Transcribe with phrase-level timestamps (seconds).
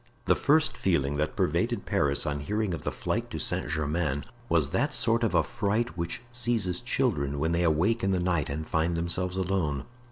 [0.25, 4.71] The first feeling that pervaded Paris on hearing of the flight to Saint Germain, was
[4.71, 8.97] that sort of affright which seizes children when they awake in the night and find
[8.97, 9.85] themselves alone.